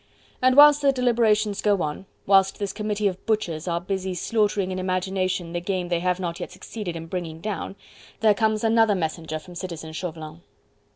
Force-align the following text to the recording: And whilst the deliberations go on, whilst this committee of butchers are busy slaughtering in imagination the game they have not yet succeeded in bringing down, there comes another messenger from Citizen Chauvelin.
And 0.41 0.55
whilst 0.55 0.81
the 0.81 0.91
deliberations 0.91 1.61
go 1.61 1.83
on, 1.83 2.07
whilst 2.25 2.57
this 2.57 2.73
committee 2.73 3.07
of 3.07 3.23
butchers 3.27 3.67
are 3.67 3.79
busy 3.79 4.15
slaughtering 4.15 4.71
in 4.71 4.79
imagination 4.79 5.53
the 5.53 5.61
game 5.61 5.89
they 5.89 5.99
have 5.99 6.19
not 6.19 6.39
yet 6.39 6.49
succeeded 6.49 6.95
in 6.95 7.05
bringing 7.05 7.39
down, 7.39 7.75
there 8.21 8.33
comes 8.33 8.63
another 8.63 8.95
messenger 8.95 9.37
from 9.37 9.53
Citizen 9.53 9.93
Chauvelin. 9.93 10.41